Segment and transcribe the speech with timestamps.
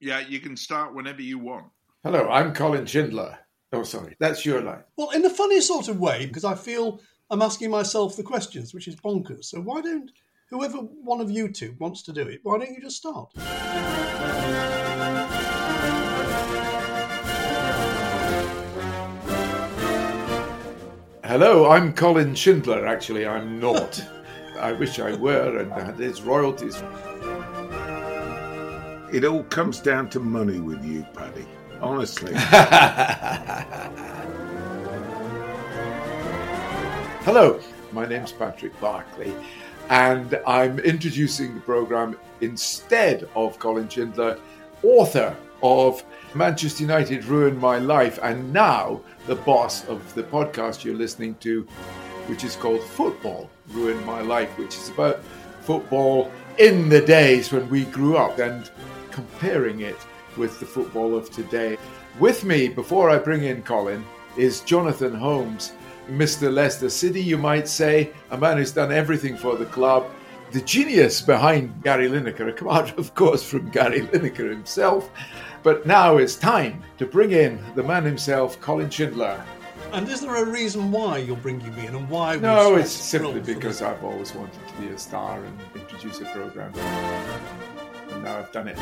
[0.00, 1.66] Yeah, you can start whenever you want.
[2.04, 3.36] Hello, I'm Colin Shindler.
[3.72, 4.84] Oh, sorry, that's your line.
[4.96, 8.72] Well, in a funny sort of way, because I feel I'm asking myself the questions,
[8.72, 9.46] which is bonkers.
[9.46, 10.08] So why don't
[10.50, 13.32] whoever one of you two wants to do it, why don't you just start?
[21.24, 22.86] Hello, I'm Colin Shindler.
[22.86, 24.00] Actually, I'm not.
[24.60, 26.82] I wish I were and had his royalties.
[29.10, 31.46] It all comes down to money with you, Paddy.
[31.80, 32.32] Honestly.
[37.24, 37.58] Hello,
[37.92, 39.32] my name's Patrick Barclay,
[39.88, 44.38] and I'm introducing the program instead of Colin Shindler,
[44.82, 50.94] author of Manchester United Ruined My Life, and now the boss of the podcast you're
[50.94, 51.62] listening to,
[52.26, 55.24] which is called Football Ruined My Life, which is about
[55.62, 58.70] football in the days when we grew up and
[59.18, 59.98] comparing it
[60.36, 61.76] with the football of today.
[62.20, 64.04] With me, before I bring in Colin,
[64.36, 65.72] is Jonathan Holmes,
[66.08, 66.52] Mr.
[66.52, 70.06] Leicester City, you might say, a man who's done everything for the club.
[70.52, 75.10] The genius behind Gary Lineker, come out, of course, from Gary Lineker himself.
[75.64, 79.44] But now it's time to bring in the man himself, Colin Shindler.
[79.92, 82.36] And is there a reason why you're bringing me in and why?
[82.36, 83.82] No, it's simply because?
[83.82, 86.72] I've always wanted to be a star and introduce a program.
[88.28, 88.76] Now I've done it.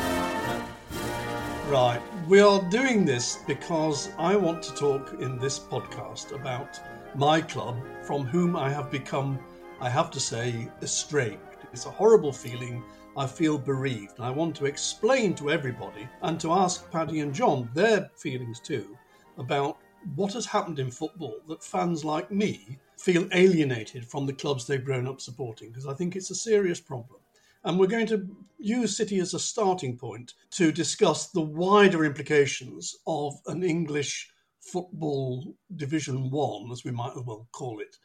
[1.69, 2.01] Right.
[2.27, 6.77] We are doing this because I want to talk in this podcast about
[7.15, 9.39] my club, from whom I have become,
[9.79, 11.39] I have to say, estranged.
[11.71, 12.83] It's a horrible feeling.
[13.15, 14.19] I feel bereaved.
[14.19, 18.97] I want to explain to everybody and to ask Paddy and John their feelings too
[19.37, 19.77] about
[20.15, 24.83] what has happened in football that fans like me feel alienated from the clubs they've
[24.83, 27.21] grown up supporting, because I think it's a serious problem.
[27.63, 28.27] And we're going to
[28.59, 35.55] use City as a starting point to discuss the wider implications of an English football
[35.75, 37.97] Division One, as we might as well call it,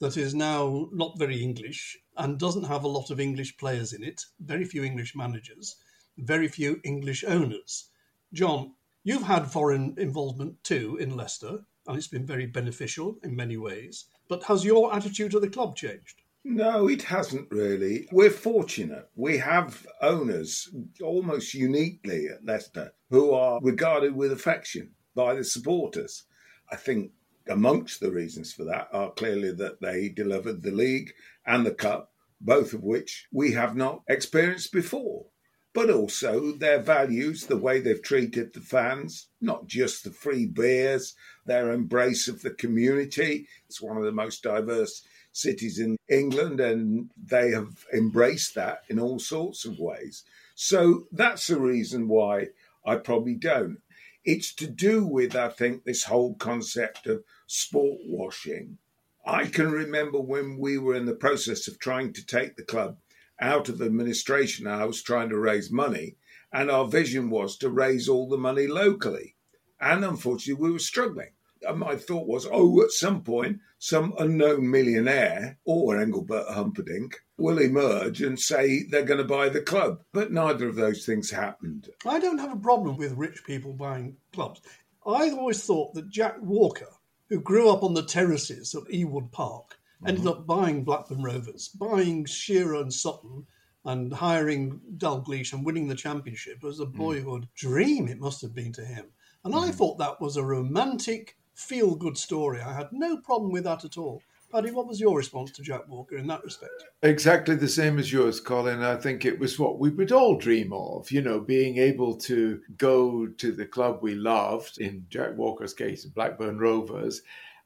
[0.00, 4.02] that is now not very English and doesn't have a lot of English players in
[4.02, 5.76] it, very few English managers,
[6.18, 7.88] very few English owners.
[8.32, 13.56] John, you've had foreign involvement too in Leicester, and it's been very beneficial in many
[13.56, 14.06] ways.
[14.28, 16.21] But has your attitude to the club changed?
[16.44, 18.08] No, it hasn't really.
[18.10, 19.08] We're fortunate.
[19.14, 20.68] We have owners,
[21.00, 26.24] almost uniquely at Leicester, who are regarded with affection by the supporters.
[26.70, 27.12] I think
[27.48, 31.12] amongst the reasons for that are clearly that they delivered the league
[31.46, 35.26] and the cup, both of which we have not experienced before.
[35.74, 41.14] But also their values, the way they've treated the fans, not just the free beers,
[41.46, 43.46] their embrace of the community.
[43.68, 49.00] It's one of the most diverse cities in England, and they have embraced that in
[49.00, 50.24] all sorts of ways.
[50.54, 52.48] So that's the reason why
[52.84, 53.78] I probably don't.
[54.24, 58.78] It's to do with, I think, this whole concept of sport washing.
[59.24, 62.98] I can remember when we were in the process of trying to take the club
[63.40, 66.16] out of administration, I was trying to raise money,
[66.52, 69.34] and our vision was to raise all the money locally.
[69.80, 71.32] And unfortunately, we were struggling.
[71.66, 77.58] And my thought was, oh, at some point, some unknown millionaire or Engelbert Humperdinck will
[77.58, 80.02] emerge and say they're going to buy the club.
[80.12, 81.88] But neither of those things happened.
[82.06, 84.60] I don't have a problem with rich people buying clubs.
[85.06, 86.88] I always thought that Jack Walker,
[87.28, 90.40] who grew up on the terraces of Ewood Park, ended mm-hmm.
[90.40, 93.46] up buying Blackburn Rovers, buying Shearer and Sutton,
[93.84, 96.94] and hiring Dalglish and winning the championship was a mm.
[96.94, 98.06] boyhood dream.
[98.08, 99.06] It must have been to him,
[99.44, 99.70] and I mm-hmm.
[99.72, 102.60] thought that was a romantic, feel-good story.
[102.60, 104.22] I had no problem with that at all.
[104.50, 106.84] Paddy, what was your response to Jack Walker in that respect?
[107.02, 108.82] Exactly the same as yours, Colin.
[108.82, 112.60] I think it was what we would all dream of, you know, being able to
[112.76, 117.22] go to the club we loved, in Jack Walker's case, Blackburn Rovers,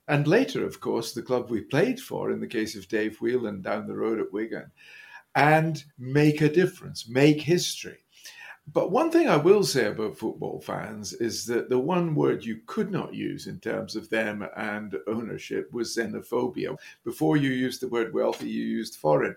[0.07, 3.63] and later, of course, the club we played for, in the case of Dave Whelan
[3.63, 4.71] down the road at Wigan,
[5.35, 7.99] and make a difference, make history.
[8.73, 12.61] But one thing I will say about football fans is that the one word you
[12.67, 16.77] could not use in terms of them and ownership was xenophobia.
[17.05, 19.37] Before you used the word wealthy, you used foreign.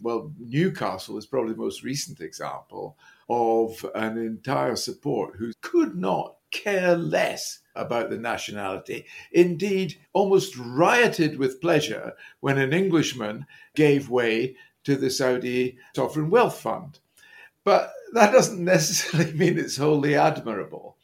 [0.00, 2.96] Well, Newcastle is probably the most recent example
[3.28, 9.06] of an entire support who could not care less about the nationality.
[9.32, 13.44] Indeed, almost rioted with pleasure when an Englishman
[13.74, 17.00] gave way to the Saudi Sovereign Wealth Fund.
[17.68, 20.96] But that doesn't necessarily mean it's wholly admirable.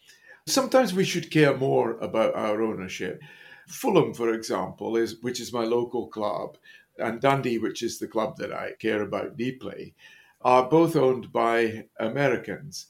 [0.46, 3.20] Sometimes we should care more about our ownership.
[3.68, 6.56] Fulham, for example, is which is my local club,
[6.98, 9.94] and Dundee, which is the club that I care about deeply,
[10.40, 12.86] are both owned by Americans.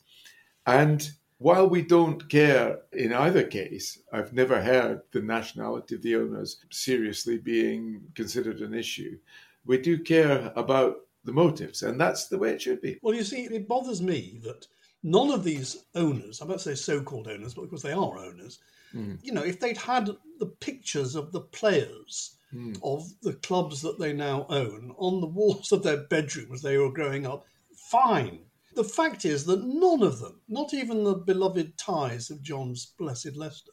[0.65, 6.15] And while we don't care in either case, I've never heard the nationality of the
[6.15, 9.19] owners seriously being considered an issue.
[9.67, 12.99] We do care about the motives, and that's the way it should be.
[13.03, 14.67] Well, you see, it bothers me that
[15.03, 18.19] none of these owners, I'm about to say so called owners, but because they are
[18.19, 18.59] owners,
[18.94, 19.19] mm.
[19.23, 22.79] you know, if they'd had the pictures of the players mm.
[22.82, 26.93] of the clubs that they now own on the walls of their bedrooms they were
[26.93, 28.41] growing up, fine.
[28.75, 33.37] The fact is that none of them, not even the beloved Thais of John's blessed
[33.37, 33.71] Leicester,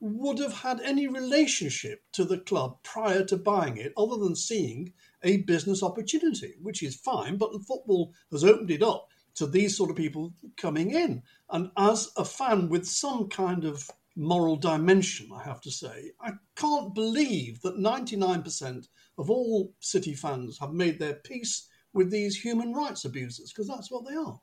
[0.00, 4.92] would have had any relationship to the club prior to buying it other than seeing
[5.22, 9.90] a business opportunity, which is fine, but football has opened it up to these sort
[9.90, 11.22] of people coming in.
[11.50, 16.32] And as a fan with some kind of moral dimension, I have to say, I
[16.56, 18.88] can't believe that 99%
[19.18, 23.90] of all City fans have made their peace with these human rights abusers, because that's
[23.90, 24.40] what they are.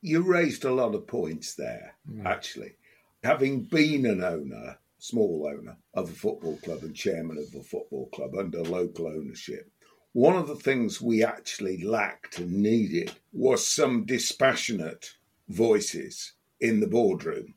[0.00, 2.24] You raised a lot of points there, mm.
[2.24, 2.76] actually.
[3.24, 8.08] Having been an owner, small owner of a football club and chairman of a football
[8.12, 9.70] club under local ownership,
[10.12, 15.14] one of the things we actually lacked and needed was some dispassionate
[15.48, 17.54] voices in the boardroom.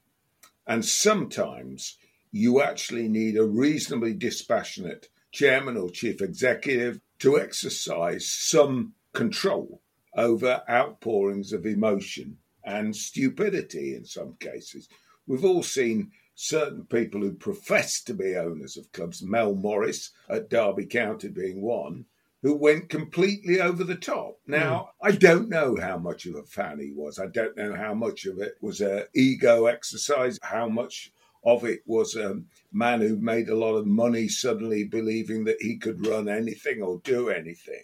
[0.68, 1.98] And sometimes
[2.32, 9.82] you actually need a reasonably dispassionate chairman or chief executive to exercise some control
[10.16, 14.90] over outpourings of emotion and stupidity in some cases.
[15.26, 16.12] We've all seen
[16.42, 21.62] certain people who profess to be owners of clubs, Mel Morris at Derby County being
[21.62, 22.06] one,
[22.42, 24.40] who went completely over the top.
[24.48, 25.08] Now, mm.
[25.10, 27.20] I don't know how much of a fan he was.
[27.20, 31.12] I don't know how much of it was an ego exercise, how much
[31.44, 32.42] of it was a
[32.72, 37.02] man who made a lot of money suddenly believing that he could run anything or
[37.04, 37.84] do anything.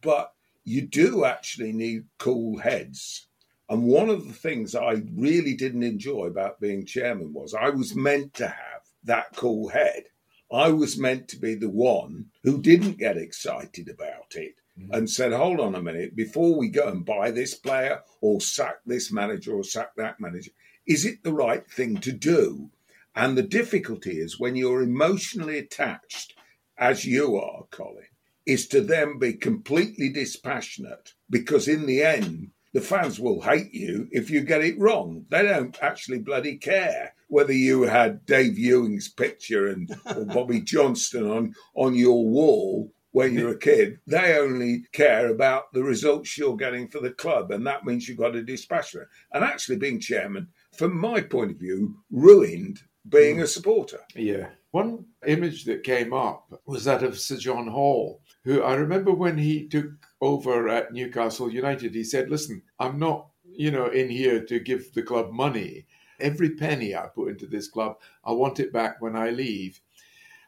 [0.00, 3.26] But you do actually need cool heads.
[3.68, 7.94] And one of the things I really didn't enjoy about being chairman was I was
[7.94, 10.04] meant to have that cool head.
[10.50, 14.94] I was meant to be the one who didn't get excited about it mm-hmm.
[14.94, 18.76] and said, hold on a minute, before we go and buy this player or sack
[18.86, 20.52] this manager or sack that manager,
[20.86, 22.70] is it the right thing to do?
[23.14, 26.34] And the difficulty is when you're emotionally attached,
[26.78, 28.04] as you are, Colin,
[28.46, 34.08] is to then be completely dispassionate because in the end, the fans will hate you
[34.10, 35.24] if you get it wrong.
[35.30, 41.30] They don't actually bloody care whether you had Dave Ewing's picture and or Bobby Johnstone
[41.30, 44.00] on, on your wall when you're a kid.
[44.06, 48.18] They only care about the results you're getting for the club, and that means you've
[48.18, 49.08] got to dispassionate.
[49.32, 53.42] And actually, being chairman, from my point of view, ruined being hmm.
[53.42, 54.00] a supporter.
[54.14, 54.48] Yeah.
[54.70, 59.38] One image that came up was that of Sir John Hall, who I remember when
[59.38, 59.86] he took
[60.20, 64.92] over at Newcastle United, he said, Listen, I'm not, you know, in here to give
[64.94, 65.86] the club money.
[66.20, 69.80] Every penny I put into this club, I want it back when I leave.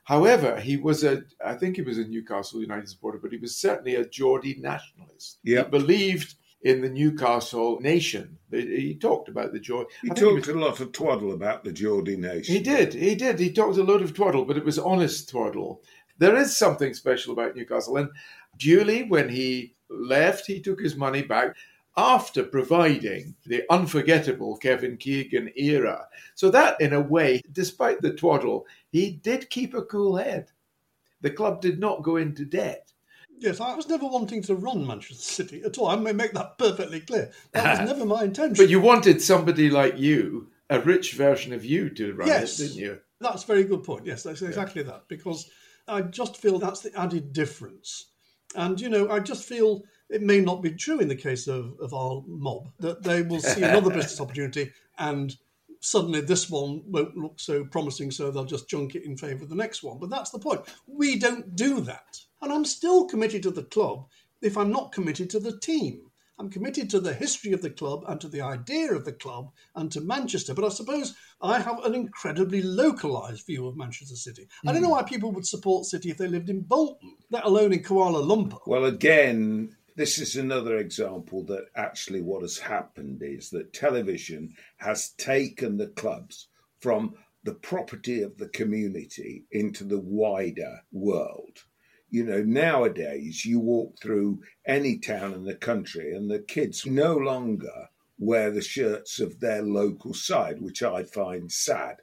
[0.04, 3.56] However, he was a, I think he was a Newcastle United supporter, but he was
[3.56, 5.38] certainly a Geordie nationalist.
[5.44, 5.66] Yep.
[5.66, 8.36] He believed in the Newcastle nation.
[8.50, 9.90] He talked about the Geordie.
[10.02, 12.54] He talked he was, a lot of twaddle about the Geordie nation.
[12.54, 12.92] He did.
[12.92, 13.38] He did.
[13.38, 15.82] He talked a lot of twaddle, but it was honest twaddle.
[16.18, 17.96] There is something special about Newcastle.
[17.96, 18.10] And
[18.56, 21.56] duly, when he left, he took his money back
[21.96, 26.06] after providing the unforgettable Kevin Keegan era.
[26.34, 30.50] So that, in a way, despite the twaddle, he did keep a cool head.
[31.20, 32.92] The club did not go into debt.
[33.38, 35.88] Yes, I was never wanting to run Manchester City at all.
[35.88, 37.30] I may make that perfectly clear.
[37.52, 38.54] That was never my intention.
[38.54, 42.68] But you wanted somebody like you, a rich version of you, to run yes, it,
[42.68, 42.98] didn't you?
[43.20, 44.06] That's a very good point.
[44.06, 44.88] Yes, that's exactly yeah.
[44.88, 45.08] that.
[45.08, 45.50] Because
[45.88, 48.06] I just feel that's the added difference.
[48.56, 51.74] And, you know, I just feel it may not be true in the case of,
[51.80, 55.36] of our mob, that they will see another business opportunity and
[55.80, 59.48] suddenly this one won't look so promising, so they'll just junk it in favour of
[59.48, 59.98] the next one.
[59.98, 60.60] But that's the point.
[60.86, 62.20] We don't do that.
[62.42, 64.06] And I'm still committed to the club
[64.42, 66.09] if I'm not committed to the team.
[66.40, 69.50] I'm committed to the history of the club and to the idea of the club
[69.76, 70.54] and to Manchester.
[70.54, 74.48] But I suppose I have an incredibly localised view of Manchester City.
[74.64, 74.70] Mm.
[74.70, 74.94] I don't know hmm.
[74.94, 78.60] why people would support City if they lived in Bolton, let alone in Kuala Lumpur.
[78.66, 85.10] Well, again, this is another example that actually what has happened is that television has
[85.18, 86.48] taken the clubs
[86.80, 91.64] from the property of the community into the wider world
[92.10, 97.16] you know, nowadays you walk through any town in the country and the kids no
[97.16, 97.88] longer
[98.18, 101.96] wear the shirts of their local side, which I find sad.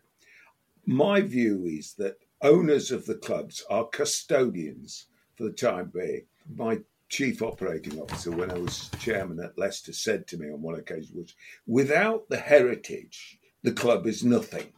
[0.86, 6.26] My view is that owners of the clubs are custodians for the time being.
[6.56, 10.76] My chief operating officer when I was chairman at Leicester said to me on one
[10.76, 11.26] occasion
[11.66, 14.74] without the heritage, the club is nothing.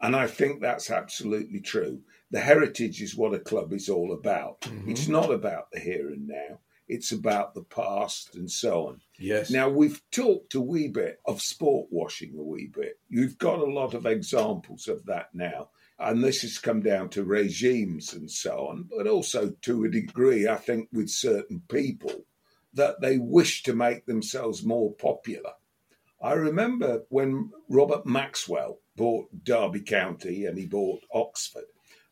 [0.00, 2.00] And I think that's absolutely true.
[2.30, 4.62] The heritage is what a club is all about.
[4.62, 4.90] Mm-hmm.
[4.90, 6.60] It's not about the here and now.
[6.86, 9.00] It's about the past and so on.
[9.18, 9.50] Yes.
[9.50, 12.98] Now we've talked a wee bit of sport washing a wee bit.
[13.08, 15.70] You've got a lot of examples of that now.
[15.98, 20.48] And this has come down to regimes and so on, but also to a degree,
[20.48, 22.26] I think, with certain people
[22.74, 25.52] that they wish to make themselves more popular.
[26.20, 31.64] I remember when Robert Maxwell bought Derby County and he bought Oxford,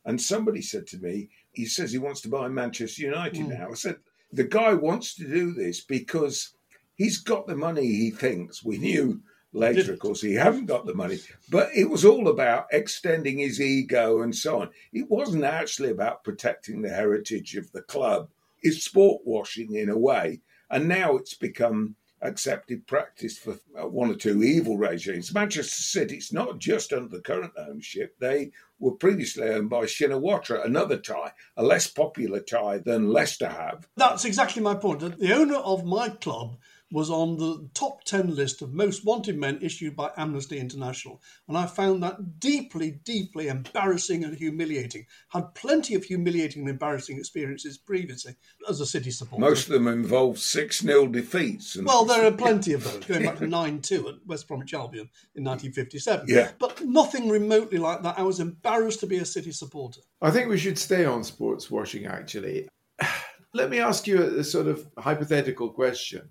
[0.05, 3.59] and somebody said to me, he says he wants to buy Manchester United mm.
[3.59, 3.69] now.
[3.71, 3.97] I said,
[4.31, 6.53] the guy wants to do this because
[6.95, 8.63] he's got the money he thinks.
[8.63, 9.21] We knew
[9.53, 11.19] later, of course, he hadn't got the money,
[11.49, 14.69] but it was all about extending his ego and so on.
[14.91, 18.29] It wasn't actually about protecting the heritage of the club.
[18.61, 20.41] It's sport washing in a way.
[20.69, 25.33] And now it's become accepted practice for uh, one or two evil regimes.
[25.33, 28.17] Manchester City, it's not just under the current ownership.
[28.19, 33.87] They were previously owned by Shinawatra, another Thai, a less popular Thai than Leicester have.
[33.95, 35.19] That's exactly my point.
[35.19, 36.57] The owner of my club
[36.93, 41.19] was on the top 10 list of most wanted men issued by Amnesty International.
[41.47, 45.07] And I found that deeply, deeply embarrassing and humiliating.
[45.29, 48.35] Had plenty of humiliating and embarrassing experiences previously
[48.69, 49.41] as a City supporter.
[49.41, 51.75] Most of them involved 6 0 defeats.
[51.75, 51.87] And...
[51.87, 55.09] Well, there are plenty of those, going back to 9 2 at West Bromwich Albion
[55.33, 56.27] in 1957.
[56.27, 56.51] Yeah.
[56.59, 58.19] But nothing remotely like that.
[58.19, 60.01] I was embarrassed to be a City supporter.
[60.21, 62.69] I think we should stay on sports washing, actually.
[63.55, 66.29] Let me ask you a, a sort of hypothetical question.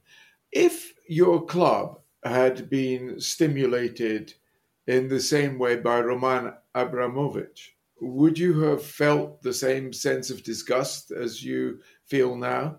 [0.52, 4.34] If your club had been stimulated
[4.86, 10.42] in the same way by Roman Abramovich, would you have felt the same sense of
[10.42, 12.76] disgust as you feel now?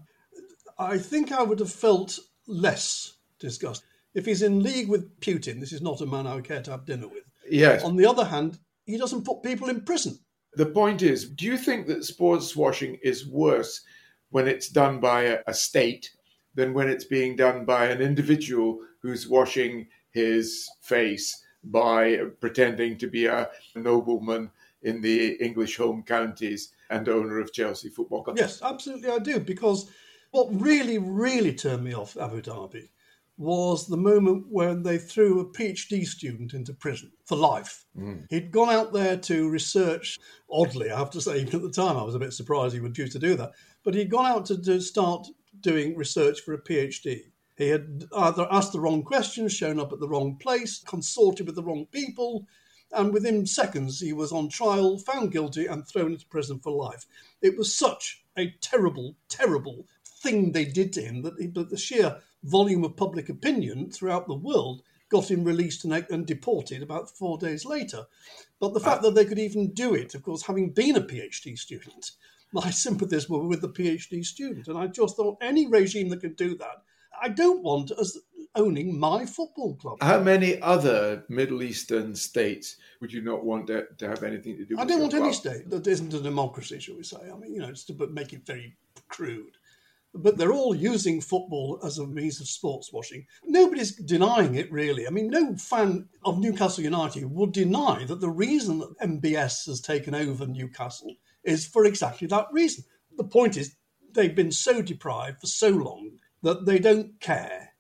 [0.78, 3.84] I think I would have felt less disgust.
[4.14, 6.72] If he's in league with Putin, this is not a man I would care to
[6.72, 7.24] have dinner with.
[7.50, 7.84] Yes.
[7.84, 10.20] On the other hand, he doesn't put people in prison.
[10.56, 13.82] The point is, do you think that sports washing is worse
[14.30, 16.12] when it's done by a, a state
[16.56, 23.08] than when it's being done by an individual who's washing his face by pretending to
[23.08, 24.52] be a nobleman
[24.84, 28.38] in the English home counties and owner of Chelsea Football Club.
[28.38, 29.40] Yes, absolutely, I do.
[29.40, 29.90] Because
[30.32, 32.90] what really, really turned me off Abu Dhabi
[33.38, 37.86] was the moment when they threw a PhD student into prison for life.
[37.98, 38.28] Mm.
[38.30, 40.20] He'd gone out there to research,
[40.52, 42.80] oddly, I have to say, even at the time I was a bit surprised he
[42.80, 45.28] would choose to do that, but he'd gone out to, to start
[45.60, 47.32] doing research for a PhD.
[47.56, 51.56] He had either asked the wrong questions, shown up at the wrong place, consorted with
[51.56, 52.48] the wrong people,
[52.92, 57.06] and within seconds he was on trial, found guilty, and thrown into prison for life.
[57.42, 61.78] It was such a terrible, terrible thing they did to him that, he, that the
[61.78, 67.10] sheer volume of public opinion throughout the world got him released and, and deported about
[67.10, 68.06] four days later.
[68.60, 71.02] But the fact uh, that they could even do it, of course, having been a
[71.02, 72.12] PhD student,
[72.54, 74.68] my sympathies were with the PhD student.
[74.68, 76.84] And I just thought any regime that can do that,
[77.22, 78.18] I don't want as
[78.56, 79.98] owning my football club.
[80.02, 84.66] How many other Middle Eastern states would you not want to, to have anything to
[84.66, 84.84] do with?
[84.84, 85.24] I don't want club?
[85.24, 87.18] any state that isn't a democracy, shall we say.
[87.32, 88.76] I mean, you know, it's to make it very
[89.08, 89.58] crude.
[90.16, 93.26] But they're all using football as a means of sports washing.
[93.44, 95.08] Nobody's denying it, really.
[95.08, 99.82] I mean, no fan of Newcastle United would deny that the reason that MBS has
[99.82, 102.84] taken over Newcastle is for exactly that reason.
[103.18, 103.76] The point is,
[104.14, 107.74] they've been so deprived for so long that they don't care.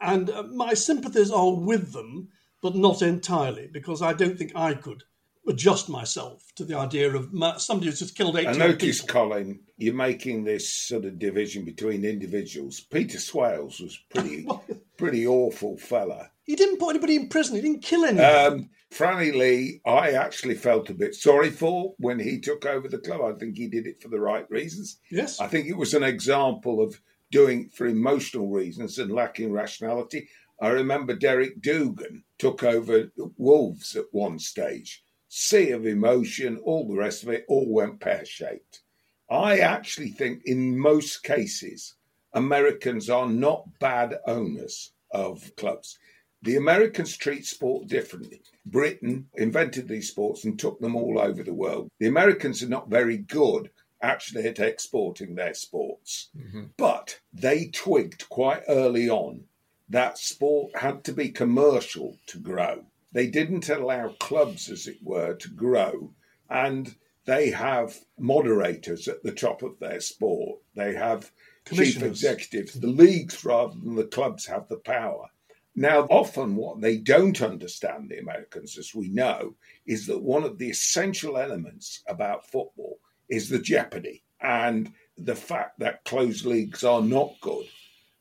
[0.00, 2.28] And uh, my sympathies are with them,
[2.60, 5.04] but not entirely, because I don't think I could
[5.46, 9.12] adjust myself to the idea of somebody who's just killed 18 I notice, people.
[9.12, 12.80] Colin, you're making this sort of division between individuals.
[12.80, 14.46] Peter Swales was pretty,
[14.96, 16.30] pretty awful fella.
[16.44, 17.56] He didn't put anybody in prison.
[17.56, 18.52] He didn't kill anyone.
[18.52, 22.98] Um, Franny Lee, I actually felt a bit sorry for when he took over the
[22.98, 23.22] club.
[23.22, 24.98] I think he did it for the right reasons.
[25.10, 25.40] Yes.
[25.40, 30.28] I think it was an example of doing it for emotional reasons and lacking rationality.
[30.60, 35.02] I remember Derek Dougan took over Wolves at one stage.
[35.28, 38.82] Sea of emotion, all the rest of it, all went pear shaped.
[39.30, 41.94] I actually think in most cases,
[42.34, 45.98] Americans are not bad owners of clubs.
[46.42, 48.42] The Americans treat sport differently.
[48.66, 51.88] Britain invented these sports and took them all over the world.
[51.98, 53.70] The Americans are not very good
[54.00, 56.64] actually at exporting their sports, mm-hmm.
[56.76, 59.44] but they twigged quite early on
[59.92, 62.84] that sport had to be commercial to grow.
[63.12, 66.14] They didn't allow clubs, as it were, to grow.
[66.48, 66.94] And
[67.26, 70.60] they have moderators at the top of their sport.
[70.74, 71.30] They have
[71.70, 72.72] chief executives.
[72.72, 75.28] The leagues, rather than the clubs, have the power.
[75.74, 79.54] Now, often what they don't understand, the Americans, as we know,
[79.86, 82.98] is that one of the essential elements about football
[83.28, 87.66] is the jeopardy and the fact that closed leagues are not good.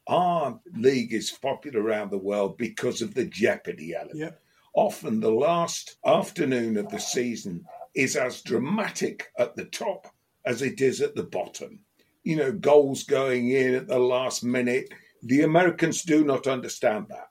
[0.08, 4.20] Our league is popular around the world because of the jeopardy element.
[4.20, 4.42] Yep.
[4.74, 10.08] Often the last afternoon of the season is as dramatic at the top
[10.46, 11.80] as it is at the bottom.
[12.24, 14.94] You know, goals going in at the last minute.
[15.24, 17.31] The Americans do not understand that.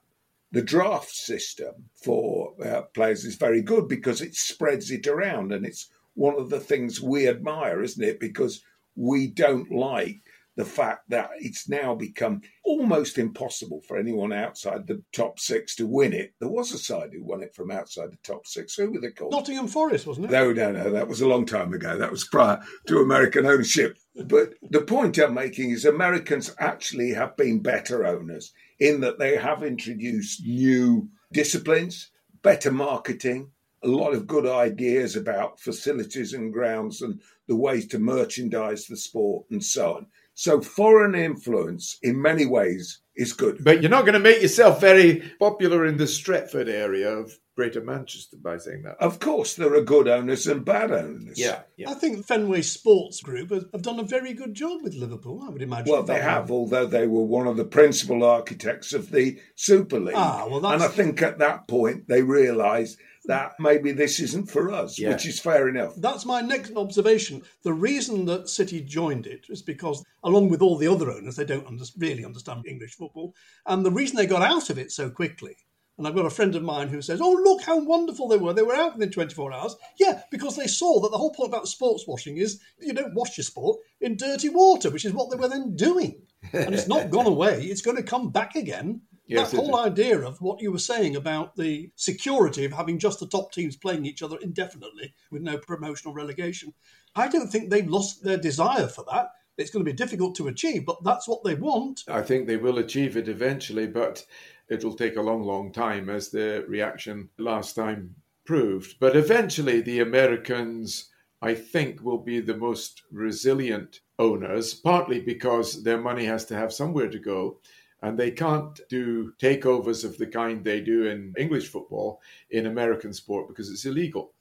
[0.51, 5.65] The draft system for uh, players is very good because it spreads it around, and
[5.65, 8.19] it's one of the things we admire, isn't it?
[8.19, 8.61] Because
[8.95, 10.21] we don't like
[10.57, 15.87] the fact that it's now become almost impossible for anyone outside the top six to
[15.87, 16.33] win it.
[16.39, 18.75] There was a side who won it from outside the top six.
[18.75, 19.31] Who were they called?
[19.31, 20.31] Nottingham Forest, wasn't it?
[20.31, 20.91] No, no, no.
[20.91, 21.97] That was a long time ago.
[21.97, 23.97] That was prior to American ownership.
[24.25, 29.37] But the point I'm making is Americans actually have been better owners in that they
[29.37, 32.09] have introduced new disciplines,
[32.41, 33.51] better marketing,
[33.83, 38.97] a lot of good ideas about facilities and grounds and the ways to merchandise the
[38.97, 40.07] sport and so on.
[40.33, 43.63] So foreign influence in many ways is good.
[43.63, 47.31] But you're not going to make yourself very popular in the Stretford area of
[47.61, 48.97] Greater Manchester by saying that.
[48.99, 51.37] Of course, there are good owners and bad owners.
[51.37, 51.59] Yeah.
[51.77, 51.91] yeah.
[51.91, 55.61] I think Fenway Sports Group have done a very good job with Liverpool, I would
[55.61, 55.93] imagine.
[55.93, 60.15] Well, they have, although they were one of the principal architects of the Super League.
[60.17, 60.73] Ah, well, that's...
[60.73, 65.09] And I think at that point they realised that maybe this isn't for us, yeah.
[65.09, 65.93] which is fair enough.
[65.97, 67.43] That's my next observation.
[67.61, 71.45] The reason that City joined it is because, along with all the other owners, they
[71.45, 73.35] don't under- really understand English football.
[73.67, 75.57] And the reason they got out of it so quickly
[76.01, 78.53] and I've got a friend of mine who says, Oh, look how wonderful they were.
[78.53, 79.75] They were out within 24 hours.
[79.99, 83.37] Yeah, because they saw that the whole point about sports washing is you don't wash
[83.37, 86.23] your sport in dirty water, which is what they were then doing.
[86.53, 89.01] And it's not gone away, it's going to come back again.
[89.27, 93.19] Yes, that whole idea of what you were saying about the security of having just
[93.19, 96.73] the top teams playing each other indefinitely with no promotional relegation,
[97.15, 99.29] I don't think they've lost their desire for that.
[99.57, 102.01] It's going to be difficult to achieve, but that's what they want.
[102.07, 104.25] I think they will achieve it eventually, but
[104.71, 108.95] it'll take a long, long time, as the reaction last time proved.
[108.99, 111.09] But eventually, the Americans,
[111.41, 116.71] I think, will be the most resilient owners, partly because their money has to have
[116.71, 117.59] somewhere to go
[118.01, 123.13] and they can't do takeovers of the kind they do in English football in American
[123.13, 124.33] sport because it's illegal.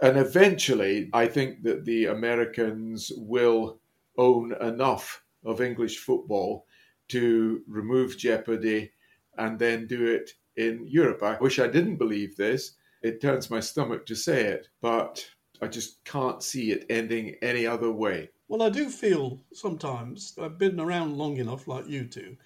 [0.00, 3.80] And eventually, I think that the Americans will
[4.16, 6.66] own enough of English football
[7.08, 8.92] to remove jeopardy
[9.38, 11.22] and then do it in Europe.
[11.22, 12.72] I wish I didn't believe this.
[13.02, 15.28] It turns my stomach to say it, but
[15.62, 18.30] I just can't see it ending any other way.
[18.48, 22.36] Well, I do feel sometimes, I've been around long enough, like you two,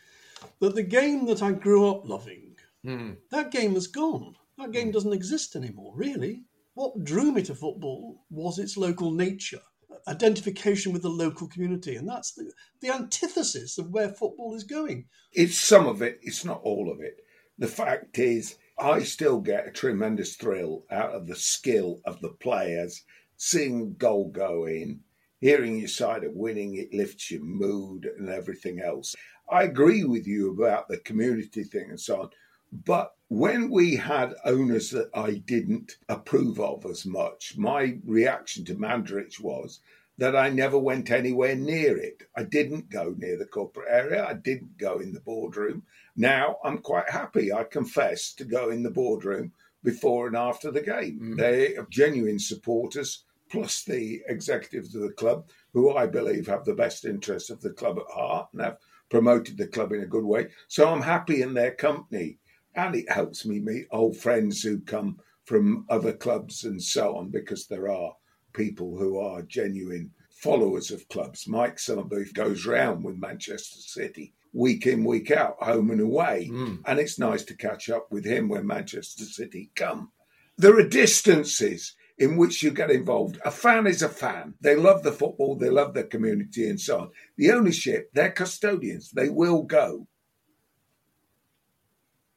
[0.61, 3.17] that the game that I grew up loving, mm.
[3.31, 4.35] that game has gone.
[4.59, 6.45] That game doesn't exist anymore, really.
[6.75, 9.61] What drew me to football was its local nature,
[10.09, 15.07] identification with the local community, and that's the, the antithesis of where football is going.
[15.33, 17.25] It's some of it, it's not all of it.
[17.59, 22.31] The fact is, I still get a tremendous thrill out of the skill of the
[22.31, 23.03] players,
[23.37, 25.01] seeing a goal go in,
[25.41, 29.15] hearing your side of winning, it lifts your mood and everything else.
[29.51, 32.31] I agree with you about the community thing and so on.
[32.73, 38.75] But when we had owners that I didn't approve of as much, my reaction to
[38.75, 39.81] Mandaric was
[40.19, 42.25] that I never went anywhere near it.
[42.37, 44.25] I didn't go near the corporate area.
[44.25, 45.83] I didn't go in the boardroom.
[46.15, 49.53] Now I'm quite happy, I confess, to go in the boardroom
[49.83, 51.21] before and after the game.
[51.21, 51.37] Mm.
[51.39, 56.75] They are genuine supporters, plus the executives of the club, who I believe have the
[56.75, 58.79] best interests of the club at heart and have
[59.09, 60.49] promoted the club in a good way.
[60.69, 62.39] So I'm happy in their company.
[62.75, 67.31] And it helps me meet old friends who come from other clubs and so on,
[67.31, 68.15] because there are
[68.53, 71.49] people who are genuine followers of clubs.
[71.49, 76.49] Mike Summerbee goes round with Manchester City week in, week out, home and away.
[76.51, 76.81] Mm.
[76.87, 80.11] And it's nice to catch up with him when Manchester City come.
[80.57, 83.41] There are distances in which you get involved.
[83.45, 84.55] A fan is a fan.
[84.61, 87.11] They love the football, they love their community, and so on.
[87.37, 89.11] The ownership, they're custodians.
[89.11, 90.07] They will go.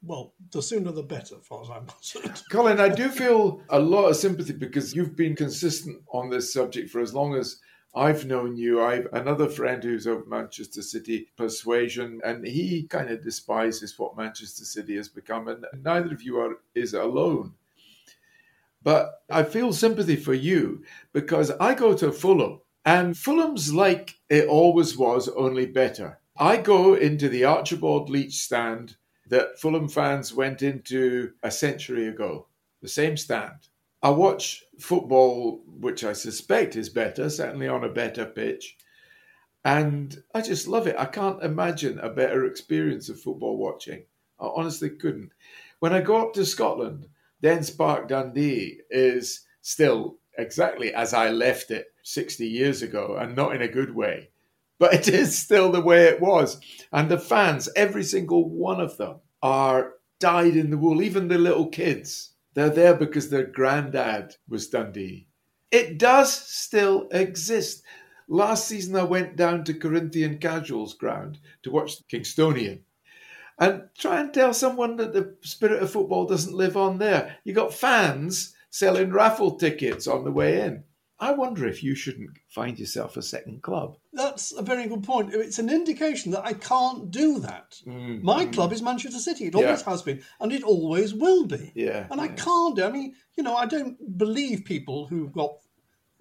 [0.06, 2.42] Well, the sooner the better, as far as I'm concerned.
[2.52, 6.90] Colin, I do feel a lot of sympathy because you've been consistent on this subject
[6.90, 7.62] for as long as
[7.96, 8.82] I've known you.
[8.82, 14.66] I've another friend who's of Manchester City persuasion, and he kind of despises what Manchester
[14.66, 17.54] City has become, and neither of you are is alone.
[18.82, 24.48] But I feel sympathy for you because I go to Fulham and Fulham's like it
[24.48, 26.20] always was, only better.
[26.36, 28.98] I go into the Archibald Leitch stand
[29.34, 32.46] that Fulham fans went into a century ago,
[32.84, 33.68] the same stand.
[34.04, 38.78] I watch football, which I suspect is better, certainly on a better pitch.
[39.66, 40.96] And I just love it.
[41.00, 44.04] I can't imagine a better experience of football watching.
[44.40, 45.32] I honestly couldn't.
[45.80, 47.08] When I go up to Scotland,
[47.42, 53.56] Dens Park Dundee is still exactly as I left it 60 years ago, and not
[53.56, 54.30] in a good way.
[54.84, 56.60] But it is still the way it was.
[56.92, 61.38] And the fans, every single one of them, are dyed in the wool, even the
[61.38, 62.34] little kids.
[62.54, 65.30] They're there because their granddad was Dundee.
[65.72, 67.84] It does still exist.
[68.28, 72.82] Last season, I went down to Corinthian Casuals ground to watch Kingstonian.
[73.58, 77.38] And try and tell someone that the spirit of football doesn't live on there.
[77.46, 80.84] You got fans selling raffle tickets on the way in.
[81.24, 83.96] I wonder if you shouldn't find yourself a second club.
[84.12, 85.34] That's a very good point.
[85.34, 87.76] It's an indication that I can't do that.
[87.88, 88.22] Mm.
[88.24, 89.46] My club is Manchester City.
[89.46, 89.90] It always Yeah.
[89.90, 91.72] has been, and it always will be.
[91.76, 92.84] Yeah, And I can't do.
[92.84, 95.52] I mean, you know, I don't believe people who've got.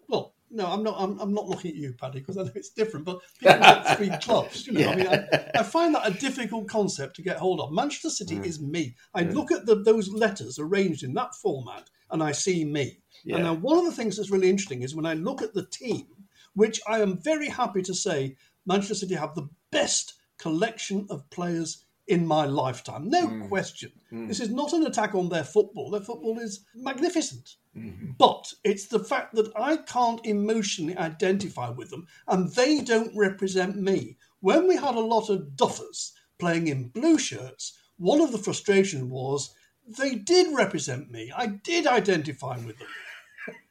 [0.08, 0.96] Well, no, I'm not.
[0.98, 3.04] I'm, I'm not looking at you, Paddy, because I know it's different.
[3.06, 4.66] But people got three clubs.
[4.66, 7.72] You know, I mean, I, I find that a difficult concept to get hold of.
[7.72, 8.46] Manchester City Mm.
[8.46, 8.94] is me.
[9.14, 13.00] I look at the, those letters arranged in that format, and I see me.
[13.24, 13.36] Yeah.
[13.36, 15.66] And now, one of the things that's really interesting is when I look at the
[15.66, 16.06] team,
[16.54, 21.84] which I am very happy to say Manchester City have the best collection of players
[22.08, 23.08] in my lifetime.
[23.08, 23.48] No mm.
[23.48, 23.92] question.
[24.12, 24.28] Mm.
[24.28, 25.90] This is not an attack on their football.
[25.90, 27.56] Their football is magnificent.
[27.76, 28.12] Mm-hmm.
[28.18, 33.76] But it's the fact that I can't emotionally identify with them and they don't represent
[33.76, 34.18] me.
[34.40, 39.04] When we had a lot of duffers playing in blue shirts, one of the frustrations
[39.04, 39.54] was
[39.86, 41.32] they did represent me.
[41.34, 42.88] I did identify with them.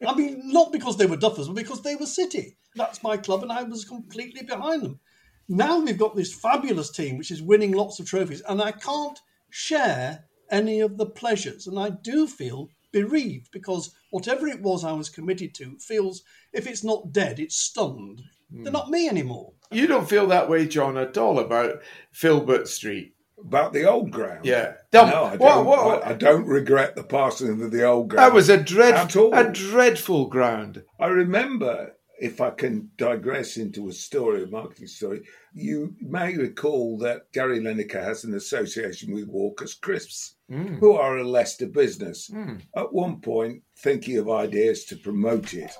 [0.07, 2.57] I mean, not because they were duffers, but because they were City.
[2.75, 4.99] That's my club, and I was completely behind them.
[5.47, 9.19] Now we've got this fabulous team which is winning lots of trophies, and I can't
[9.49, 11.67] share any of the pleasures.
[11.67, 16.67] And I do feel bereaved because whatever it was I was committed to feels, if
[16.67, 18.21] it's not dead, it's stunned.
[18.49, 18.71] They're hmm.
[18.71, 19.53] not me anymore.
[19.71, 21.81] You don't feel that way, John, at all about
[22.11, 23.13] Filbert Street.
[23.45, 24.45] About the old ground.
[24.45, 24.73] Yeah.
[24.93, 28.23] No, I don't, what- I, I don't regret the passing of the old ground.
[28.29, 29.33] that was a At dread, all.
[29.33, 30.83] a dreadful ground.
[30.99, 35.23] I remember, if I can digress into a story, a marketing story,
[35.53, 40.77] you may recall that Gary Lineker has an association with Walker's Crisps, mm.
[40.79, 42.29] who are a Leicester business.
[42.29, 42.61] Mm.
[42.75, 45.71] At one point, thinking of ideas to promote it,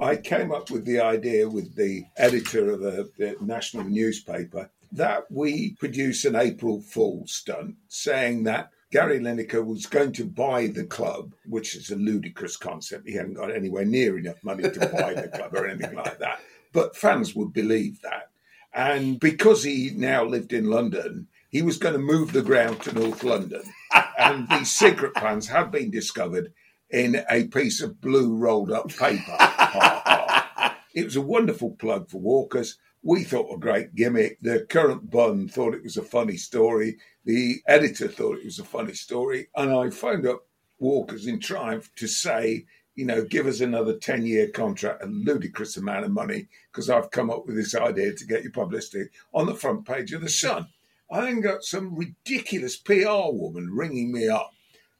[0.00, 5.24] I came up with the idea with the editor of a, the national newspaper that
[5.30, 10.84] we produce an April Fool stunt saying that Gary Lineker was going to buy the
[10.84, 13.08] club, which is a ludicrous concept.
[13.08, 16.38] He hadn't got anywhere near enough money to buy the club or anything like that.
[16.72, 18.30] But fans would believe that.
[18.72, 22.92] And because he now lived in London, he was going to move the ground to
[22.92, 23.62] North London.
[24.16, 26.52] And these secret plans have been discovered
[26.88, 29.36] in a piece of blue rolled up paper.
[30.94, 32.78] It was a wonderful plug for Walkers.
[33.06, 34.38] We thought a great gimmick.
[34.40, 36.96] The current bun thought it was a funny story.
[37.26, 39.48] The editor thought it was a funny story.
[39.54, 40.46] And I phoned up
[40.78, 42.64] Walkers in triumph to say,
[42.94, 47.10] you know, give us another 10 year contract, a ludicrous amount of money, because I've
[47.10, 50.30] come up with this idea to get your publicity on the front page of The
[50.30, 50.68] Sun.
[51.10, 54.52] I then got some ridiculous PR woman ringing me up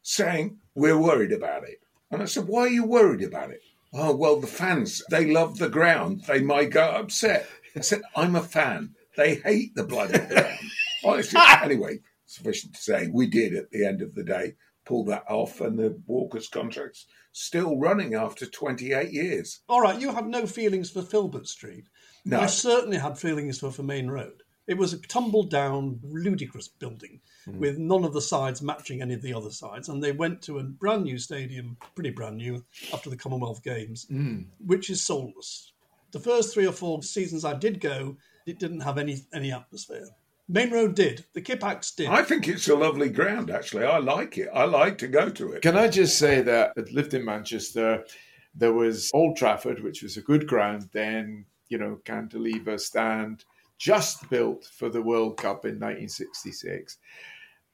[0.02, 1.80] saying, We're worried about it.
[2.10, 3.62] And I said, Why are you worried about it?
[3.94, 6.24] Oh, well, the fans, they love the ground.
[6.26, 7.48] They might go upset.
[7.76, 8.94] I said, I'm a fan.
[9.16, 10.58] They hate the bloody ground.
[11.04, 15.24] Honestly, anyway, sufficient to say, we did at the end of the day pull that
[15.28, 19.60] off, and the Walker's contract's still running after 28 years.
[19.68, 21.88] All right, you had no feelings for Filbert Street.
[22.24, 22.40] No.
[22.40, 24.42] I certainly had feelings for, for Maine Road.
[24.66, 27.58] It was a tumbled down, ludicrous building hmm.
[27.58, 29.90] with none of the sides matching any of the other sides.
[29.90, 34.06] And they went to a brand new stadium, pretty brand new, after the Commonwealth Games,
[34.08, 34.42] hmm.
[34.64, 35.73] which is soulless.
[36.14, 40.06] The first three or four seasons I did go, it didn't have any any atmosphere.
[40.48, 41.24] Maine Road did.
[41.32, 42.06] The Kippax did.
[42.06, 43.84] I think it's a lovely ground, actually.
[43.84, 44.48] I like it.
[44.54, 45.62] I like to go to it.
[45.62, 48.04] Can I just say that I lived in Manchester.
[48.54, 53.44] There was Old Trafford, which was a good ground then, you know, cantilever stand,
[53.78, 56.96] just built for the World Cup in 1966.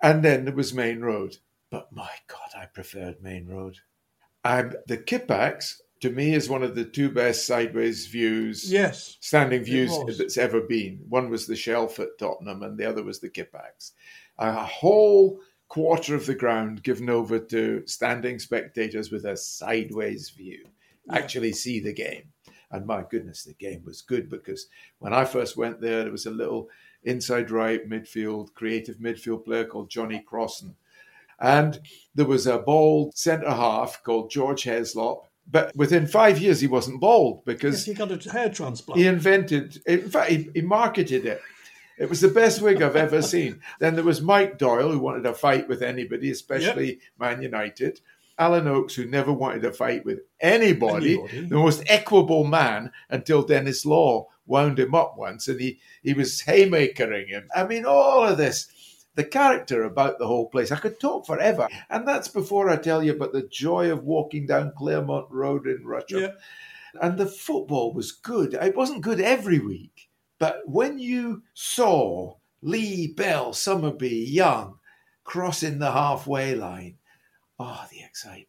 [0.03, 1.37] And then there was Maine Road.
[1.71, 3.77] But my God, I preferred Maine Road.
[4.43, 9.17] And the Kippax, to me, is one of the two best sideways views yes.
[9.21, 11.01] standing views that's ever been.
[11.09, 13.93] One was the Shelf at Tottenham, and the other was the Kippax.
[14.39, 20.67] A whole quarter of the ground given over to standing spectators with a sideways view,
[21.11, 22.25] actually see the game.
[22.73, 26.27] And my goodness, the game was good because when I first went there, there was
[26.27, 26.69] a little
[27.05, 30.75] inside right midfield, creative midfield player called Johnny Crossan.
[31.41, 31.81] And
[32.15, 35.25] there was a bald centre half called George Heslop.
[35.51, 39.01] But within five years, he wasn't bald because Yes, he got a hair transplant.
[39.01, 41.41] he invented, in fact, he, he marketed it.
[41.99, 43.61] It was the best wig I've ever seen.
[43.81, 48.01] Then there was Mike Doyle, who wanted to fight with anybody, especially Man United.
[48.39, 51.41] Alan Oakes, who never wanted to fight with anybody, Anybody.
[51.49, 56.41] the most equable man until Denis Law wound him up once and he, he was
[56.43, 57.49] haymakering him.
[57.55, 58.67] I mean, all of this,
[59.21, 61.69] the character about the whole place, I could talk forever.
[61.91, 65.85] And that's before I tell you about the joy of walking down Claremont Road in
[65.85, 66.23] Rusholme.
[66.23, 66.33] Yeah.
[67.03, 68.55] And the football was good.
[68.55, 74.79] It wasn't good every week, but when you saw Lee, Bell, Summerbee, Young
[75.23, 76.97] crossing the halfway line,
[77.59, 78.47] oh, the excitement.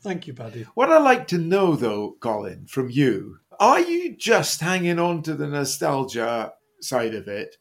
[0.00, 0.62] Thank you, Buddy.
[0.74, 5.34] What I'd like to know, though, Colin, from you, are you just hanging on to
[5.34, 7.56] the nostalgia side of it,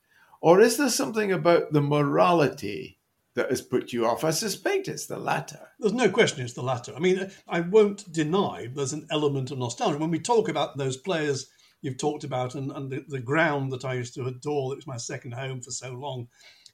[0.46, 3.00] or is there something about the morality
[3.34, 4.24] that has put you off?
[4.24, 5.70] I suspect it's the latter.
[5.80, 6.94] There's no question it's the latter.
[6.96, 9.98] I mean, I won't deny there's an element of nostalgia.
[9.98, 11.50] When we talk about those players
[11.82, 14.86] you've talked about and, and the, the ground that I used to adore, that was
[14.86, 16.28] my second home for so long,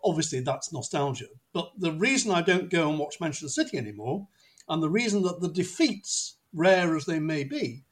[0.03, 1.27] obviously that's nostalgia.
[1.53, 4.27] But the reason I don't go and watch Manchester City anymore,
[4.67, 7.85] and the reason that the defeats, rare as they may be,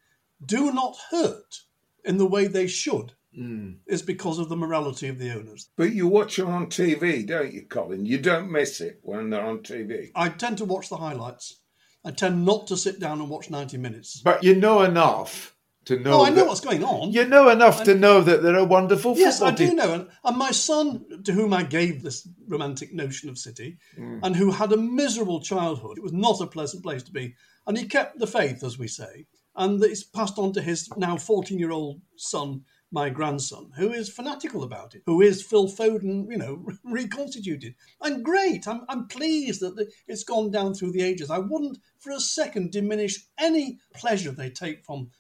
[0.46, 1.62] do not hurt
[2.04, 5.70] in the way they should, is because of the morality of the owners.
[5.78, 8.06] But you watch them on TV, don't you, Colin?
[8.06, 10.12] You don't miss it when they're on TV.
[10.16, 11.62] I tend to watch the highlights.
[12.04, 14.22] I tend not to sit down and watch 90 minutes.
[14.24, 16.22] But you know enough to know.
[16.22, 17.12] Oh, I know that- what's going on.
[17.12, 19.76] You know enough to know that they're a wonderful Yes, I do team.
[19.76, 19.94] know.
[19.94, 24.20] And, and my son, to whom I gave this romantic notion of City, Mm.
[24.24, 27.36] and who had a miserable childhood, it was not a pleasant place to be.
[27.68, 29.26] And he kept the faith, as we say.
[29.56, 34.10] And it's passed on to his now 14 year old son, my grandson, who is
[34.10, 37.76] fanatical about it, who is Phil Foden, you know, reconstituted.
[38.02, 38.68] And great.
[38.68, 41.30] I'm, I'm pleased that the, it's gone down through the ages.
[41.30, 45.12] I wouldn't for a second diminish any pleasure they take from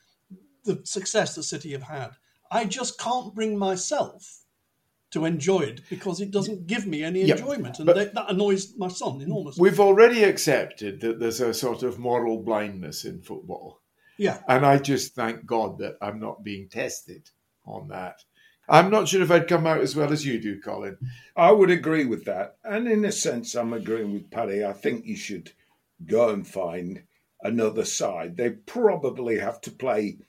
[0.65, 2.12] the success that City have had.
[2.51, 4.43] I just can't bring myself
[5.12, 8.75] to enjoy it because it doesn't give me any Yeah, enjoyment, and that, that annoys
[8.77, 9.62] my son enormously.
[9.62, 13.82] We've already accepted that there's a sort of moral blindness in football.
[14.17, 17.29] yeah, And I just thank God that I'm not being tested
[17.69, 18.23] on that.
[18.67, 20.97] I'm not sure if I'd come out as well as you do, Colin.
[21.36, 22.58] I would agree with that.
[22.63, 24.63] And in a sense, I'm agreeing with Paddy.
[24.63, 25.53] I think you should
[26.05, 27.03] go and find
[27.41, 28.38] another side.
[28.38, 30.19] They probably have to play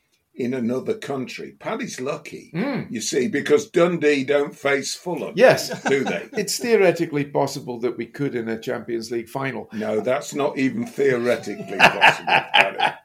[0.40, 1.53] in another country.
[1.59, 2.83] Paddy's lucky, hmm.
[2.90, 5.35] you see, because Dundee don't face Fulham.
[5.37, 5.68] Yes.
[5.85, 6.29] Do they?
[6.40, 9.68] It's theoretically possible that we could in a Champions League final.
[9.72, 12.33] No, that's not even theoretically possible.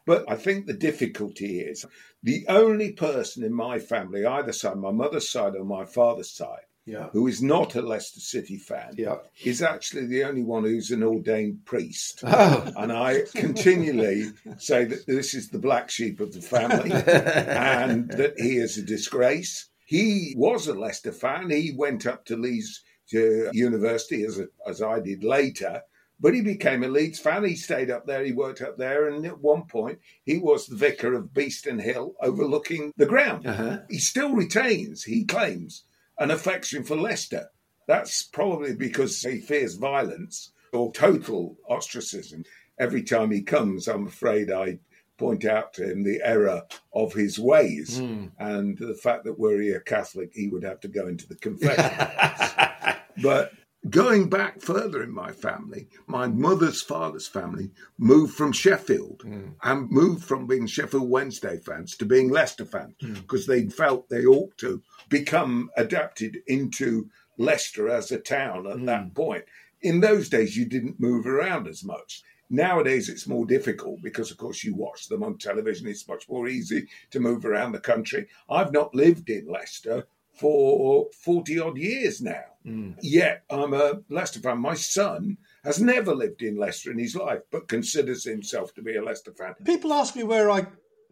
[0.06, 1.86] But I think the difficulty is
[2.24, 6.65] the only person in my family, either side, my mother's side or my father's side,
[6.86, 7.10] Yeah.
[7.14, 9.16] who is not a Leicester City fan, Yeah.
[9.44, 12.24] is actually the only one who's an ordained priest.
[12.28, 12.72] Oh.
[12.78, 14.26] And I continually
[14.58, 16.92] say that this is the black sheep of the family
[17.50, 19.70] and that he is a disgrace.
[19.86, 21.50] He was a Leicester fan.
[21.50, 25.82] He went up to Leeds to university as, a, as I did later,
[26.20, 27.44] but he became a Leeds fan.
[27.46, 30.76] He stayed up there, he worked up there, and at one point he was the
[30.76, 33.46] vicar of Beeston Hill overlooking the ground.
[33.48, 33.80] Uh-huh.
[33.90, 35.84] He still retains, he claims,
[36.20, 37.50] an affection for Leicester.
[37.88, 42.44] That's probably because he fears violence or total ostracism.
[42.80, 44.80] Every time he comes, I'm afraid I
[45.18, 46.62] point out to him the error
[46.94, 48.26] of his ways hmm.
[48.40, 51.36] and the fact that were he a Catholic, he would have to go into the
[51.36, 52.96] confession.
[53.24, 53.54] but
[53.90, 59.50] going back further in my family, my mother's father's family moved from Sheffield hmm.
[59.64, 63.14] and moved from being Sheffield Wednesday fans to being Leicester fans hmm.
[63.14, 69.04] because they felt they ought to become adapted into Leicester as a town at that
[69.04, 69.10] hmm.
[69.10, 69.46] point.
[69.82, 72.24] In those days, you didn't move around as much.
[72.50, 75.88] Nowadays, it's more difficult because, of course, you watch them on television.
[75.88, 78.28] It's much more easy to move around the country.
[78.50, 82.44] I've not lived in Leicester for 40 odd years now.
[82.64, 82.92] Hmm.
[83.02, 84.60] Yet I'm a Leicester fan.
[84.60, 88.96] My son has never lived in Leicester in his life, but considers himself to be
[88.96, 89.56] a Leicester fan.
[89.66, 90.68] people ask me where I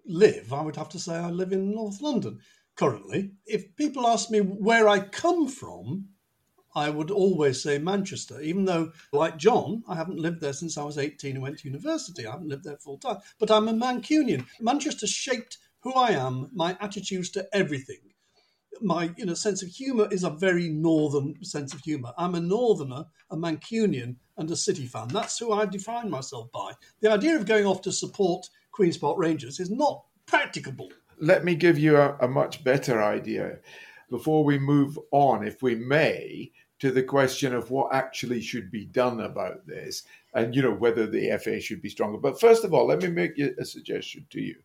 [0.05, 0.51] live.
[0.51, 2.39] I would have to say I live in North London
[2.75, 3.31] currently.
[3.45, 6.09] If people ask me where I come from,
[6.75, 10.83] I would always say Manchester, even though, like John, I haven't lived there since I
[10.83, 12.25] was 18 and went to university.
[12.25, 13.17] I haven't lived there full time.
[13.39, 14.47] But I'm a Mancunian.
[14.59, 18.12] Manchester shaped who I am, my attitudes to everything.
[18.81, 22.13] My you know sense of humour is a very northern sense of humour.
[22.17, 25.07] I'm a northerner, a Mancunian, and a City fan.
[25.09, 26.73] That's who I define myself by.
[27.01, 30.89] The idea of going off to support Queen's Park Rangers is not practicable.
[31.19, 33.59] Let me give you a, a much better idea.
[34.09, 38.85] before we move on, if we may, to the question of what actually should be
[38.85, 42.17] done about this and, you know, whether the FA should be stronger.
[42.17, 44.55] But first of all, let me make a suggestion to you.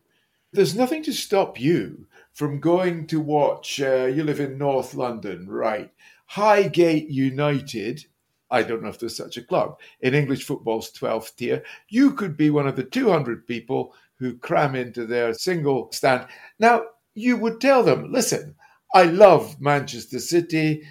[0.51, 5.47] There's nothing to stop you from going to watch, uh, you live in North London,
[5.47, 5.91] right?
[6.25, 8.05] Highgate United
[8.51, 9.79] I don't know if there's such a club.
[10.01, 14.75] In English football's 12th tier, you could be one of the 200 people who cram
[14.75, 16.27] into their single stand.
[16.57, 18.55] Now, you would tell them, listen,
[18.93, 20.83] I love Manchester City,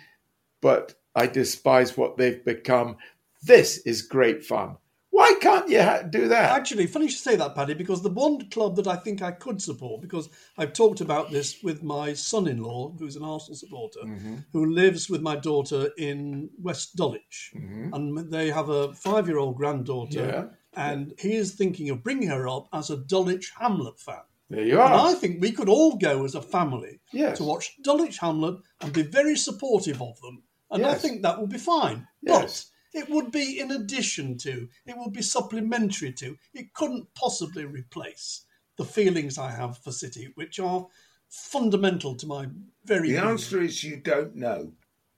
[0.60, 2.96] but I despise what they've become.
[3.42, 4.76] This is great fun.
[5.18, 6.52] Why can't you ha- do that?
[6.52, 9.60] Actually, funny you say that, Paddy, because the one club that I think I could
[9.60, 14.36] support, because I've talked about this with my son-in-law, who's an Arsenal supporter, mm-hmm.
[14.52, 17.92] who lives with my daughter in West Dulwich, mm-hmm.
[17.92, 20.44] and they have a five-year-old granddaughter, yeah.
[20.80, 24.22] and he is thinking of bringing her up as a Dulwich Hamlet fan.
[24.48, 24.86] There you are.
[24.86, 27.38] And I think we could all go as a family yes.
[27.38, 30.94] to watch Dulwich Hamlet and be very supportive of them, and yes.
[30.94, 32.06] I think that will be fine.
[32.22, 32.40] Yes.
[32.40, 37.64] But it would be in addition to, it would be supplementary to, it couldn't possibly
[37.64, 38.44] replace
[38.76, 40.86] the feelings I have for City, which are
[41.28, 42.46] fundamental to my
[42.84, 43.08] very.
[43.08, 43.28] The being.
[43.28, 44.72] answer is you don't know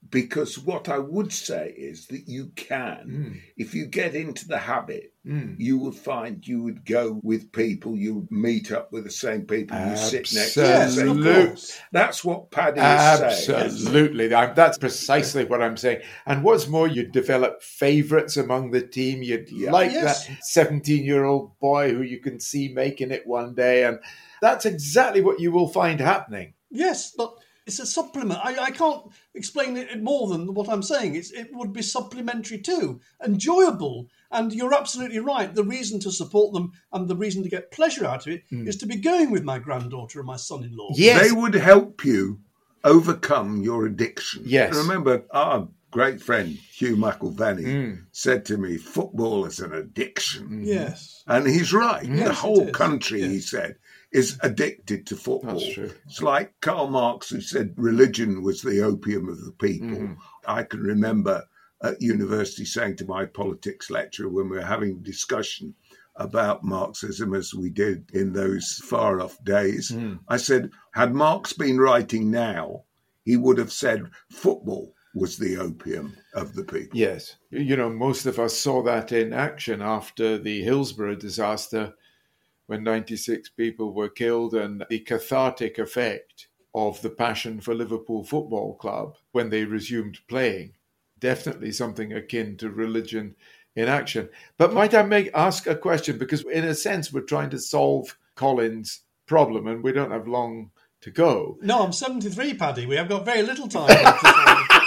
[0.08, 3.40] because what I would say is that you can, mm.
[3.56, 5.54] if you get into the habit, mm.
[5.58, 9.42] you would find you would go with people, you would meet up with the same
[9.42, 11.56] people, you sit next to the same people.
[11.92, 13.60] That's what Paddy is saying.
[13.66, 14.28] Absolutely.
[14.28, 16.00] That's precisely what I'm saying.
[16.26, 19.22] And what's more, you'd develop favourites among the team.
[19.22, 19.70] You'd yeah.
[19.70, 20.26] like yes.
[20.26, 23.84] that 17 year old boy who you can see making it one day.
[23.84, 24.00] And
[24.40, 26.54] that's exactly what you will find happening.
[26.70, 27.34] Yes, but
[27.70, 28.40] it's a supplement.
[28.44, 29.04] I, I can't
[29.34, 31.14] explain it more than what I'm saying.
[31.14, 34.08] It's, it would be supplementary too, enjoyable.
[34.32, 35.54] And you're absolutely right.
[35.54, 38.66] The reason to support them and the reason to get pleasure out of it mm.
[38.66, 40.90] is to be going with my granddaughter and my son-in-law.
[40.94, 42.40] Yes, they would help you
[42.82, 44.42] overcome your addiction.
[44.44, 48.04] Yes, remember our great friend Hugh McIlvanney mm.
[48.10, 52.04] said to me, "Football is an addiction." Yes, and he's right.
[52.04, 53.30] Yes, the whole country, yes.
[53.30, 53.76] he said,
[54.12, 55.60] is addicted to football.
[55.60, 55.92] That's true.
[56.06, 59.88] It's like Karl Marx, who said religion was the opium of the people.
[59.88, 60.14] Mm-hmm.
[60.46, 61.44] I can remember
[61.82, 65.74] at university saying to my politics lecturer when we were having a discussion
[66.16, 70.18] about Marxism as we did in those far off days, mm.
[70.28, 72.84] I said, had Marx been writing now,
[73.24, 76.98] he would have said football was the opium of the people.
[76.98, 77.36] Yes.
[77.50, 81.94] You know, most of us saw that in action after the Hillsborough disaster
[82.70, 88.76] when 96 people were killed and the cathartic effect of the passion for Liverpool Football
[88.76, 90.74] Club when they resumed playing.
[91.18, 93.34] Definitely something akin to religion
[93.74, 94.28] in action.
[94.56, 96.16] But might I make ask a question?
[96.16, 100.70] Because in a sense we're trying to solve Colin's problem and we don't have long
[101.00, 101.58] to go.
[101.62, 102.86] No, I'm 73, Paddy.
[102.86, 103.88] We have got very little time.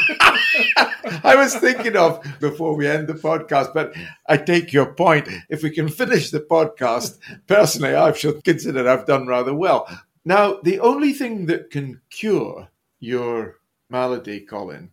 [1.23, 3.93] I was thinking of before we end the podcast, but
[4.27, 5.27] I take your point.
[5.49, 9.87] If we can finish the podcast, personally, I should consider I've done rather well.
[10.25, 13.57] Now, the only thing that can cure your
[13.89, 14.89] malady, Colin,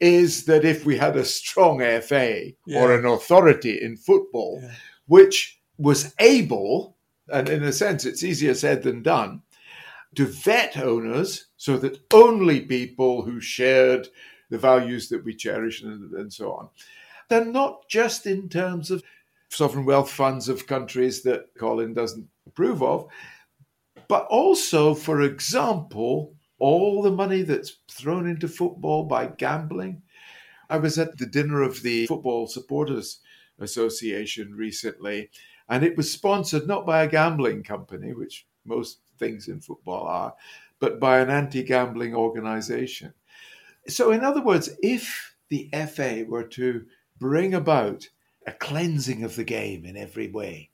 [0.00, 2.80] is that if we had a strong FA yeah.
[2.80, 4.72] or an authority in football, yeah.
[5.06, 6.96] which was able,
[7.28, 9.42] and in a sense, it's easier said than done,
[10.16, 14.08] to vet owners so that only people who shared
[14.50, 16.68] the values that we cherish and, and so on.
[17.28, 19.04] They're not just in terms of
[19.48, 23.06] sovereign wealth funds of countries that Colin doesn't approve of,
[24.08, 30.02] but also, for example, all the money that's thrown into football by gambling.
[30.68, 33.20] I was at the dinner of the Football Supporters
[33.58, 35.30] Association recently,
[35.68, 40.34] and it was sponsored not by a gambling company, which most things in football are,
[40.80, 43.14] but by an anti gambling organization.
[43.86, 46.86] So, in other words, if the FA were to
[47.18, 48.08] bring about
[48.46, 50.70] a cleansing of the game in every way,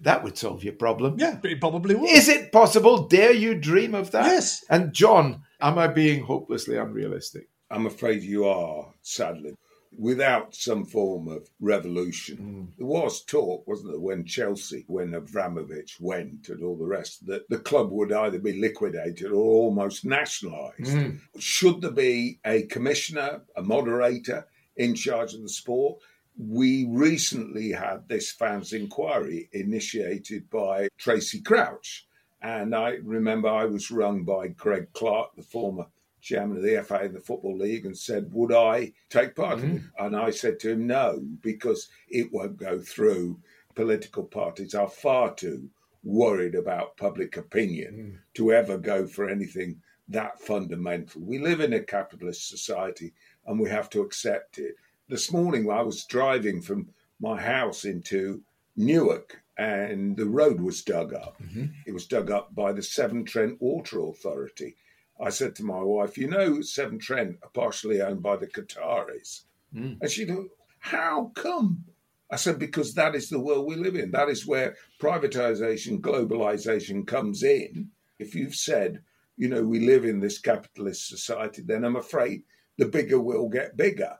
[0.00, 1.16] that would solve your problem.
[1.18, 2.10] Yeah, it probably would.
[2.10, 3.06] Is it possible?
[3.06, 4.26] Dare you dream of that?
[4.26, 4.64] Yes.
[4.70, 7.48] And John, am I being hopelessly unrealistic?
[7.70, 9.56] I'm afraid you are, sadly
[9.98, 12.36] without some form of revolution.
[12.36, 12.78] Mm.
[12.78, 17.48] There was talk, wasn't there, when Chelsea, when Abramovich went and all the rest, that
[17.48, 20.96] the club would either be liquidated or almost nationalised.
[20.96, 21.20] Mm.
[21.38, 26.00] Should there be a commissioner, a moderator in charge of the sport?
[26.38, 32.06] We recently had this fans inquiry initiated by Tracey Crouch.
[32.42, 35.86] And I remember I was rung by Greg Clarke, the former
[36.26, 39.70] chairman of the FA and the Football League and said, Would I take part mm-hmm.
[39.70, 39.82] in it?
[39.98, 43.38] And I said to him, No, because it won't go through.
[43.76, 45.68] Political parties are far too
[46.02, 48.34] worried about public opinion mm.
[48.34, 51.20] to ever go for anything that fundamental.
[51.20, 53.12] We live in a capitalist society
[53.46, 54.76] and we have to accept it.
[55.08, 56.88] This morning, I was driving from
[57.20, 58.40] my house into
[58.76, 61.36] Newark and the road was dug up.
[61.42, 61.66] Mm-hmm.
[61.86, 64.76] It was dug up by the Severn Trent Water Authority.
[65.20, 69.44] I said to my wife, You know, Severn Trent are partially owned by the Qataris.
[69.74, 69.98] Mm.
[70.00, 70.46] And she said,
[70.78, 71.84] How come?
[72.30, 74.10] I said, Because that is the world we live in.
[74.10, 77.90] That is where privatization, globalization comes in.
[78.18, 79.02] If you've said,
[79.36, 82.42] you know, we live in this capitalist society, then I'm afraid
[82.78, 84.16] the bigger will get bigger.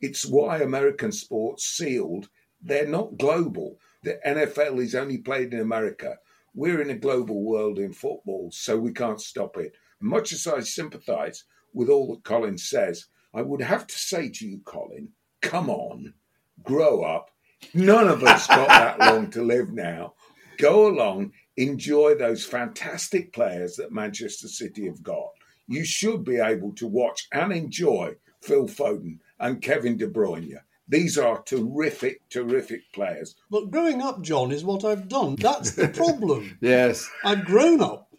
[0.00, 2.28] It's why American sports sealed.
[2.62, 3.78] They're not global.
[4.02, 6.18] The NFL is only played in America.
[6.54, 9.74] We're in a global world in football, so we can't stop it.
[10.00, 14.46] Much as I sympathise with all that Colin says, I would have to say to
[14.46, 16.14] you, Colin, come on,
[16.64, 17.30] grow up.
[17.74, 20.14] None of us got that long to live now.
[20.58, 25.30] Go along, enjoy those fantastic players that Manchester City have got.
[25.68, 30.58] You should be able to watch and enjoy Phil Foden and Kevin De Bruyne.
[30.88, 33.36] These are terrific, terrific players.
[33.48, 35.36] But growing up, John, is what I've done.
[35.36, 36.58] That's the problem.
[36.60, 37.08] yes.
[37.24, 38.09] I've grown up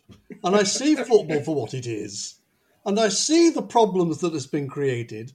[0.43, 2.35] and I see football for what it is.
[2.85, 5.33] And I see the problems that has been created,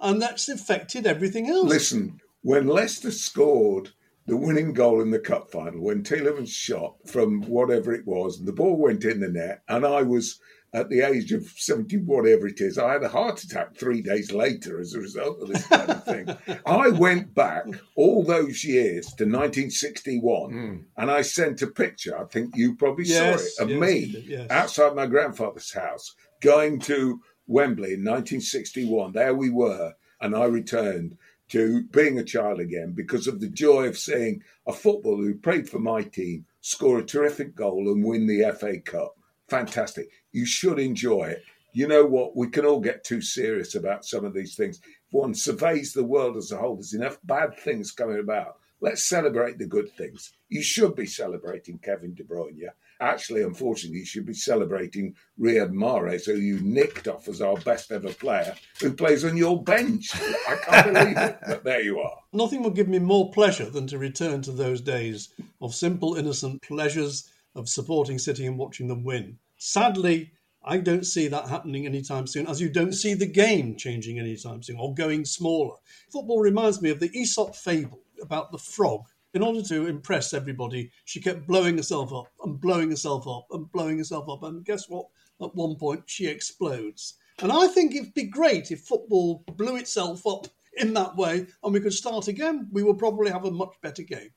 [0.00, 1.68] and that's affected everything else.
[1.68, 3.90] Listen, when Leicester scored
[4.26, 8.38] the winning goal in the cup final, when Taylor Tielemans shot from whatever it was,
[8.38, 10.40] and the ball went in the net, and I was
[10.74, 14.32] at the age of 70, whatever it is, I had a heart attack three days
[14.32, 16.36] later as a result of this kind of thing.
[16.66, 17.64] I went back
[17.94, 20.84] all those years to 1961 mm.
[20.96, 24.24] and I sent a picture, I think you probably yes, saw it, of yes, me
[24.26, 24.50] yes.
[24.50, 29.12] outside my grandfather's house going to Wembley in 1961.
[29.12, 31.16] There we were, and I returned
[31.48, 35.68] to being a child again because of the joy of seeing a footballer who played
[35.68, 39.17] for my team score a terrific goal and win the FA Cup
[39.48, 40.08] fantastic.
[40.32, 41.44] You should enjoy it.
[41.72, 42.36] You know what?
[42.36, 44.80] We can all get too serious about some of these things.
[44.84, 48.56] If one surveys the world as a whole, there's enough bad things coming about.
[48.80, 50.32] Let's celebrate the good things.
[50.48, 52.68] You should be celebrating Kevin De Bruyne.
[53.00, 57.92] Actually, unfortunately, you should be celebrating Riyad Mahrez, who you nicked off as our best
[57.92, 60.10] ever player, who plays on your bench.
[60.14, 62.18] I can't believe it, but there you are.
[62.32, 65.28] Nothing would give me more pleasure than to return to those days
[65.60, 69.38] of simple, innocent pleasures of supporting City and watching them win.
[69.58, 70.30] Sadly,
[70.64, 74.62] I don't see that happening anytime soon, as you don't see the game changing anytime
[74.62, 75.76] soon or going smaller.
[76.10, 79.04] Football reminds me of the Aesop fable about the frog.
[79.34, 83.70] In order to impress everybody, she kept blowing herself up and blowing herself up and
[83.70, 84.42] blowing herself up.
[84.42, 85.06] And guess what?
[85.40, 87.14] At one point, she explodes.
[87.40, 91.72] And I think it'd be great if football blew itself up in that way and
[91.72, 92.68] we could start again.
[92.72, 94.30] We would probably have a much better game.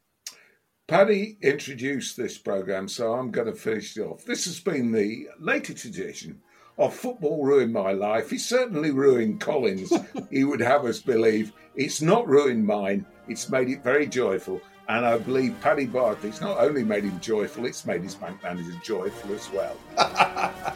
[0.92, 4.26] Paddy introduced this programme, so I'm going to finish it off.
[4.26, 6.42] This has been the latest edition
[6.78, 8.30] of Football Ruined My Life.
[8.30, 9.94] He certainly ruined Colin's,
[10.30, 11.54] he would have us believe.
[11.78, 14.60] It's not ruined mine, it's made it very joyful.
[14.90, 18.78] And I believe Paddy Barclay's not only made him joyful, it's made his bank manager
[18.84, 19.78] joyful as well.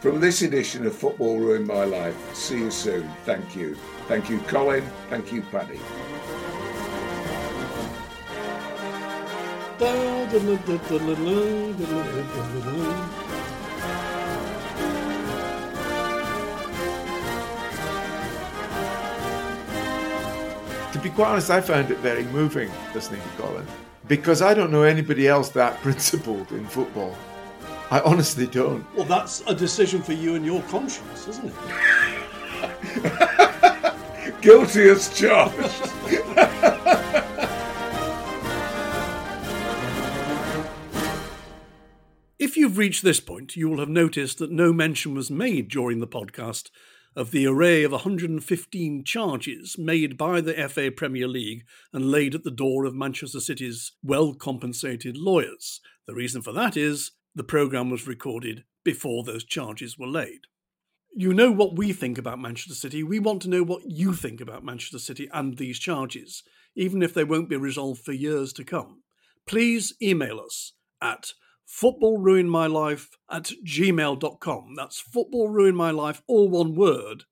[0.00, 3.08] From this edition of Football Ruined My Life, see you soon.
[3.24, 3.76] Thank you.
[4.08, 4.84] Thank you, Colin.
[5.10, 5.78] Thank you, Paddy.
[9.78, 9.88] To
[21.02, 23.66] be quite honest, I found it very moving listening to Colin
[24.06, 27.16] because I don't know anybody else that principled in football.
[27.90, 28.86] I honestly don't.
[28.94, 31.54] Well, that's a decision for you and your conscience, isn't it?
[34.40, 35.90] Guilty as charged.
[42.74, 46.08] you've reached this point, you will have noticed that no mention was made during the
[46.08, 46.70] podcast
[47.14, 52.42] of the array of 115 charges made by the FA Premier League and laid at
[52.42, 55.80] the door of Manchester City's well compensated lawyers.
[56.08, 60.40] The reason for that is the programme was recorded before those charges were laid.
[61.14, 63.04] You know what we think about Manchester City.
[63.04, 66.42] We want to know what you think about Manchester City and these charges,
[66.74, 69.04] even if they won't be resolved for years to come.
[69.46, 71.34] Please email us at
[71.68, 74.74] footballruinmylife at gmail.com.
[74.76, 77.24] That's football ruined my life, all one word,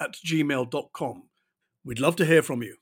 [0.00, 1.22] at gmail.com.
[1.84, 2.76] We'd love to hear from you.